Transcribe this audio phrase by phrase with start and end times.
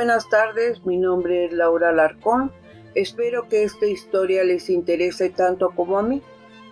[0.00, 0.84] Buenas tardes.
[0.84, 2.50] Mi nombre es Laura Larcón.
[2.94, 6.20] Espero que esta historia les interese tanto como a mí,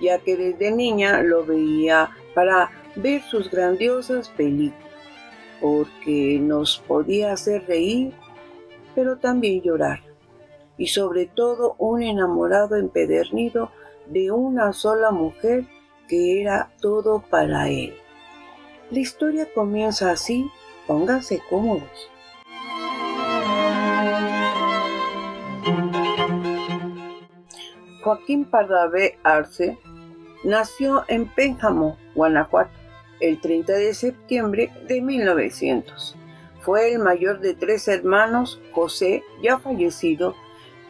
[0.00, 4.82] ya que desde niña lo veía para ver sus grandiosas películas,
[5.60, 8.12] porque nos podía hacer reír,
[8.94, 10.00] pero también llorar,
[10.76, 13.70] y sobre todo un enamorado empedernido
[14.06, 15.64] de una sola mujer
[16.08, 17.94] que era todo para él.
[18.90, 20.50] La historia comienza así,
[20.86, 22.10] pónganse cómodos.
[28.02, 29.78] Joaquín Pardavé Arce
[30.42, 32.72] nació en Pénjamo, Guanajuato,
[33.20, 36.16] el 30 de septiembre de 1900.
[36.60, 40.34] Fue el mayor de tres hermanos, José, ya fallecido,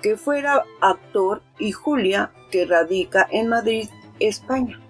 [0.03, 4.81] que fuera actor, y Julia, que radica en Madrid, España.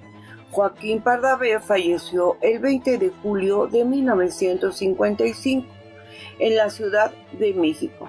[0.51, 5.67] Joaquín Pardavé falleció el 20 de julio de 1955
[6.39, 8.09] en la Ciudad de México.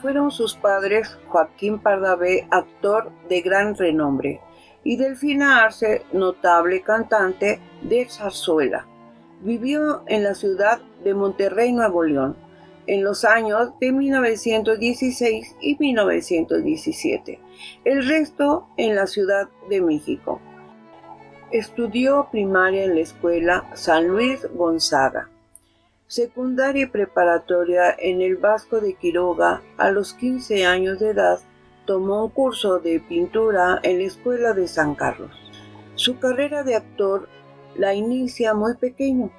[0.00, 4.40] Fueron sus padres Joaquín Pardavé, actor de gran renombre,
[4.84, 8.86] y Delfina Arce, notable cantante de zarzuela.
[9.40, 12.36] Vivió en la ciudad de Monterrey, Nuevo León,
[12.88, 17.38] en los años de 1916 y 1917,
[17.84, 20.40] el resto en la Ciudad de México.
[21.52, 25.30] Estudió primaria en la escuela San Luis Gonzaga,
[26.08, 31.38] secundaria y preparatoria en el Vasco de Quiroga a los 15 años de edad
[31.84, 35.30] tomó un curso de pintura en la Escuela de San Carlos.
[35.94, 37.28] Su carrera de actor
[37.76, 39.30] la inicia muy pequeño,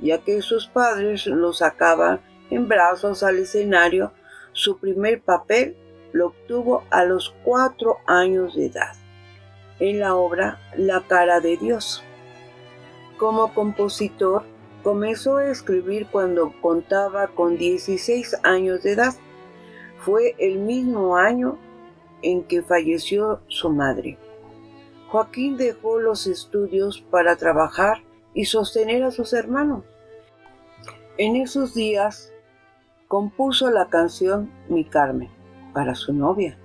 [0.00, 4.12] ya que sus padres lo sacaban en brazos al escenario.
[4.52, 5.76] Su primer papel
[6.12, 8.92] lo obtuvo a los cuatro años de edad,
[9.80, 12.04] en la obra La cara de Dios.
[13.18, 14.44] Como compositor,
[14.82, 19.14] comenzó a escribir cuando contaba con 16 años de edad.
[19.98, 21.58] Fue el mismo año
[22.22, 24.18] en que falleció su madre.
[25.08, 28.02] Joaquín dejó los estudios para trabajar
[28.34, 29.84] y sostener a sus hermanos.
[31.16, 32.32] En esos días
[33.06, 35.30] compuso la canción Mi Carmen
[35.72, 36.58] para su novia.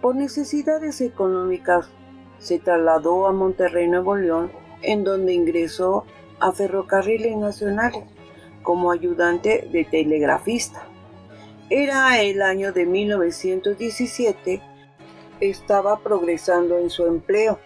[0.00, 1.88] Por necesidades económicas
[2.38, 4.50] se trasladó a Monterrey, Nuevo León,
[4.82, 6.04] en donde ingresó
[6.40, 8.02] a Ferrocarriles Nacionales
[8.64, 10.82] como ayudante de telegrafista.
[11.70, 14.60] Era el año de 1917,
[15.38, 17.60] estaba progresando en su empleo,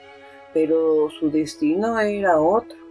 [0.52, 2.85] pero su destino era otro.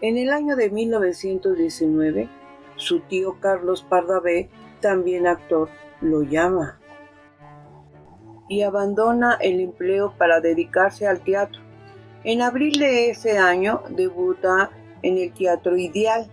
[0.00, 2.28] En el año de 1919,
[2.76, 4.48] su tío Carlos Pardavé,
[4.80, 5.68] también actor,
[6.00, 6.80] lo llama
[8.48, 11.60] y abandona el empleo para dedicarse al teatro.
[12.24, 14.70] En abril de ese año debuta
[15.02, 16.28] en el Teatro Ideal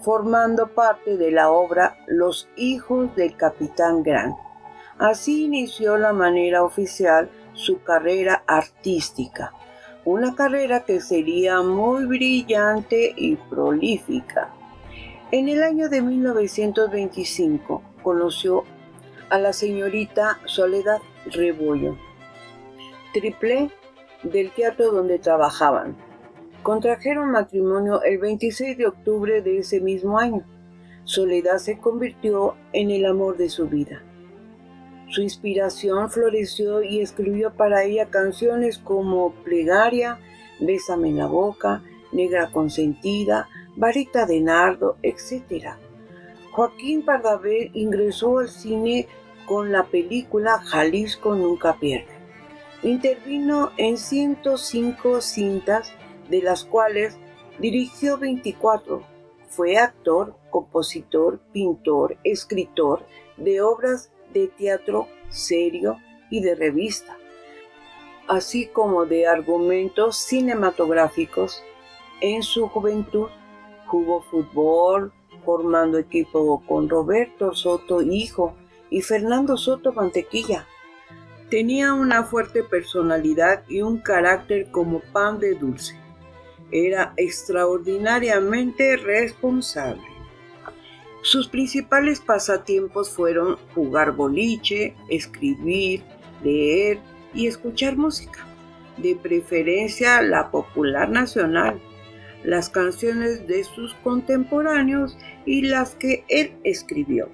[0.00, 4.36] formando parte de la obra Los hijos del capitán Grant.
[4.98, 9.52] Así inició la manera oficial su carrera artística,
[10.06, 14.54] una carrera que sería muy brillante y prolífica.
[15.32, 18.62] En el año de 1925 conoció
[19.30, 21.98] a la señorita Soledad Rebollo,
[23.12, 23.72] triple
[24.22, 25.96] del teatro donde trabajaban.
[26.62, 30.44] Contrajeron matrimonio el 26 de octubre de ese mismo año.
[31.02, 34.04] Soledad se convirtió en el amor de su vida.
[35.08, 40.18] Su inspiración floreció y escribió para ella canciones como Plegaria,
[40.60, 45.74] Bésame en la boca, Negra consentida, Varita de nardo, etc.
[46.50, 49.06] Joaquín Pardavé ingresó al cine
[49.46, 52.16] con la película Jalisco nunca pierde.
[52.82, 55.92] Intervino en 105 cintas
[56.28, 57.16] de las cuales
[57.58, 59.02] dirigió 24.
[59.48, 63.06] Fue actor, compositor, pintor, escritor
[63.36, 64.10] de obras
[64.40, 65.98] de teatro serio
[66.30, 67.16] y de revista,
[68.28, 71.62] así como de argumentos cinematográficos.
[72.20, 73.28] En su juventud
[73.86, 75.12] jugó fútbol,
[75.44, 78.54] formando equipo con Roberto Soto Hijo
[78.90, 80.66] y Fernando Soto Mantequilla.
[81.50, 85.96] Tenía una fuerte personalidad y un carácter como pan de dulce
[86.70, 90.15] era extraordinariamente responsable.
[91.26, 96.04] Sus principales pasatiempos fueron jugar boliche, escribir,
[96.44, 97.00] leer
[97.34, 98.46] y escuchar música,
[98.96, 101.80] de preferencia la popular nacional,
[102.44, 107.28] las canciones de sus contemporáneos y las que él escribió.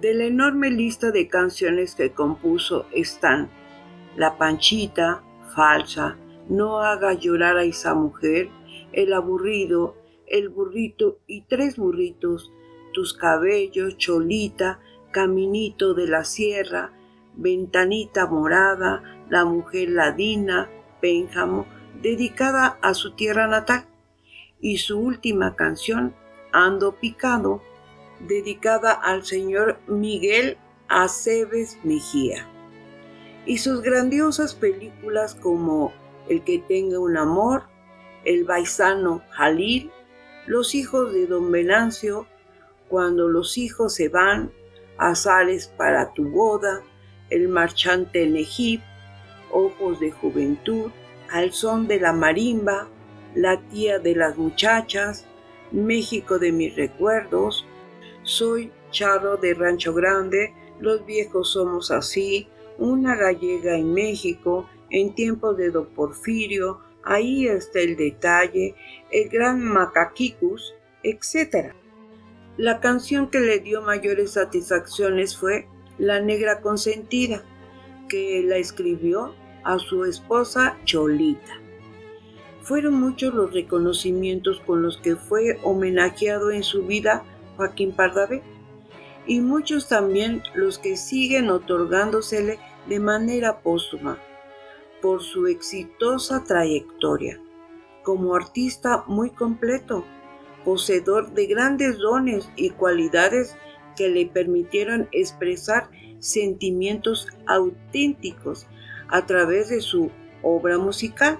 [0.00, 3.50] De la enorme lista de canciones que compuso están
[4.16, 5.22] La Panchita,
[5.54, 6.16] Falsa,
[6.48, 8.48] No haga llorar a esa mujer,
[8.94, 9.94] El aburrido,
[10.26, 12.50] El burrito y tres burritos,
[12.96, 16.92] Tus cabellos, Cholita, Caminito de la Sierra,
[17.34, 20.70] Ventanita Morada, La Mujer Ladina,
[21.02, 21.66] Pénjamo,
[22.00, 23.84] dedicada a su tierra natal,
[24.62, 26.14] y su última canción,
[26.52, 27.60] Ando Picado,
[28.20, 30.56] dedicada al señor Miguel
[30.88, 32.48] Aceves Mejía.
[33.44, 35.92] Y sus grandiosas películas como
[36.30, 37.64] El que tenga un amor,
[38.24, 39.90] El baisano Jalil,
[40.46, 42.26] Los hijos de don Venancio,
[42.88, 44.52] Cuando los hijos se van,
[44.98, 46.82] Azares para tu boda,
[47.30, 48.80] El marchante Nejib,
[49.50, 50.90] Ojos de juventud,
[51.30, 52.88] Al son de la marimba,
[53.34, 55.26] La tía de las muchachas,
[55.72, 57.66] México de mis recuerdos,
[58.22, 62.48] Soy charro de Rancho Grande, Los viejos somos así,
[62.78, 68.74] Una gallega en México, En tiempos de Don Porfirio, Ahí está el detalle,
[69.10, 71.72] El gran Macaquicus, etc.
[72.56, 75.68] La canción que le dio mayores satisfacciones fue
[75.98, 77.42] La Negra Consentida,
[78.08, 81.60] que la escribió a su esposa Cholita.
[82.62, 87.24] Fueron muchos los reconocimientos con los que fue homenajeado en su vida
[87.56, 88.42] Joaquín Pardavé
[89.26, 92.58] y muchos también los que siguen otorgándosele
[92.88, 94.18] de manera póstuma
[95.02, 97.38] por su exitosa trayectoria
[98.06, 100.04] como artista muy completo,
[100.66, 103.56] poseedor de grandes dones y cualidades
[103.96, 108.66] que le permitieron expresar sentimientos auténticos
[109.06, 110.10] a través de su
[110.42, 111.38] obra musical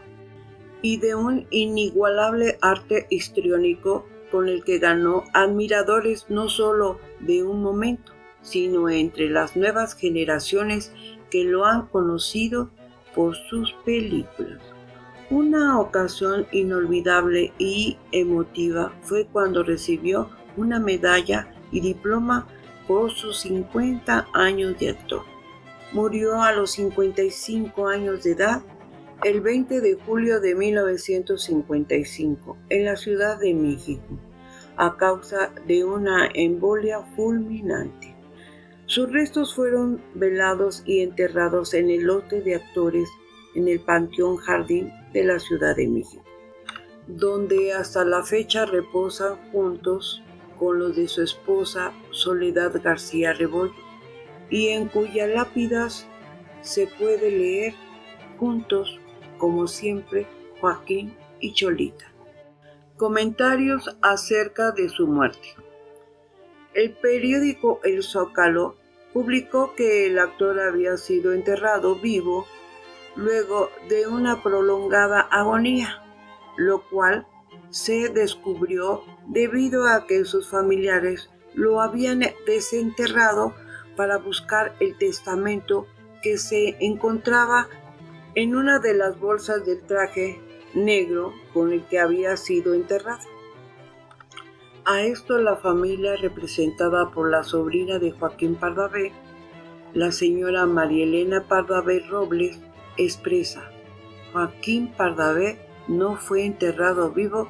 [0.81, 7.63] y de un inigualable arte histriónico con el que ganó admiradores no solo de un
[7.63, 8.13] momento,
[8.43, 10.93] sino entre las nuevas generaciones
[11.33, 12.71] que lo han conocido
[13.13, 14.76] por sus películas.
[15.29, 22.47] Una ocasión inolvidable y emotiva fue cuando recibió una medalla y diploma
[22.87, 25.23] por sus 50 años de actor.
[25.91, 28.63] Murió a los 55 años de edad
[29.25, 34.21] el 20 de julio de 1955 en la Ciudad de México
[34.77, 38.15] a causa de una embolia fulminante.
[38.85, 43.09] Sus restos fueron velados y enterrados en el lote de actores
[43.57, 46.23] en el Panteón Jardín de la Ciudad de México,
[47.07, 50.23] donde hasta la fecha reposan juntos
[50.59, 53.73] con los de su esposa Soledad García Rebollo
[54.51, 56.07] y en cuyas lápidas
[56.61, 57.73] se puede leer
[58.39, 59.01] juntos
[59.39, 60.27] como siempre,
[60.61, 62.13] Joaquín y Cholita.
[62.99, 65.55] Comentarios acerca de su muerte.
[66.75, 68.77] El periódico El Zócalo
[69.15, 72.47] publicó que el actor había sido enterrado vivo
[73.17, 76.03] luego de una prolongada agonía,
[76.57, 77.27] lo cual
[77.71, 83.55] se descubrió debido a que sus familiares lo habían desenterrado
[83.97, 85.87] para buscar el testamento
[86.23, 87.69] que se encontraba
[88.35, 90.41] en una de las bolsas del traje
[90.75, 93.27] negro con el que había sido enterrado.
[94.85, 99.13] A esto la familia representada por la sobrina de Joaquín Pardavé,
[99.95, 102.61] la señora María Elena Pardavé Robles,
[102.97, 103.71] expresa,
[104.33, 107.49] Joaquín Pardavé no fue enterrado vivo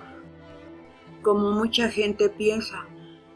[1.23, 2.87] como mucha gente piensa.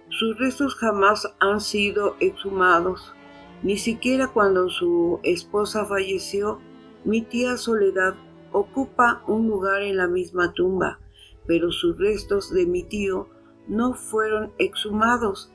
[0.08, 3.14] Sus restos jamás han sido exhumados,
[3.62, 6.60] ni siquiera cuando su esposa falleció
[7.04, 8.14] mi tía Soledad
[8.52, 10.98] ocupa un lugar en la misma tumba,
[11.46, 13.28] pero sus restos de mi tío
[13.66, 15.50] no fueron exhumados.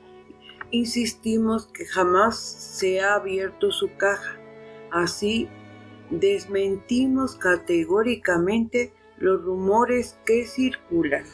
[0.72, 4.40] Insistimos que jamás se ha abierto su caja.
[4.90, 5.48] Así,
[6.10, 11.24] desmentimos categóricamente los rumores que circulan.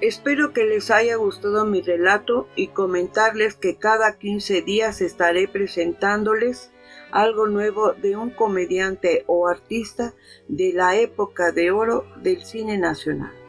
[0.00, 6.72] Espero que les haya gustado mi relato y comentarles que cada 15 días estaré presentándoles
[7.12, 10.14] algo nuevo de un comediante o artista
[10.48, 13.39] de la época de oro del cine nacional.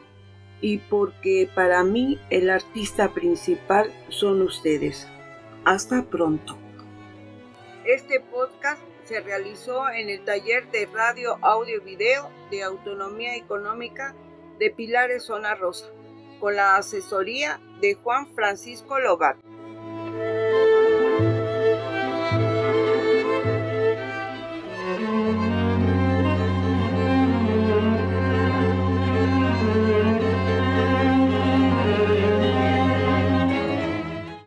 [0.62, 5.06] Y porque para mí el artista principal son ustedes.
[5.66, 6.56] Hasta pronto.
[7.84, 14.14] Este podcast se realizó en el taller de radio, audio video de autonomía económica
[14.58, 15.90] de Pilares Zona Rosa
[16.40, 19.36] con la asesoría de Juan Francisco Lobat.